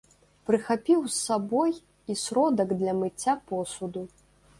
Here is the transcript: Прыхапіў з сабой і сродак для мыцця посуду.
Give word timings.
Прыхапіў 0.49 1.03
з 1.07 1.11
сабой 1.25 1.75
і 2.13 2.15
сродак 2.21 2.73
для 2.81 2.95
мыцця 3.03 3.37
посуду. 3.53 4.03